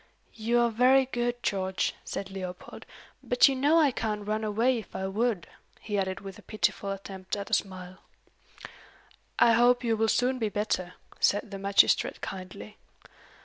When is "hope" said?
9.51-9.83